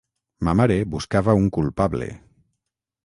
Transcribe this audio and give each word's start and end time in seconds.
Ma 0.47 0.53
mare 0.61 0.77
buscava 0.95 1.37
un 1.41 1.47
culpable... 1.59 2.09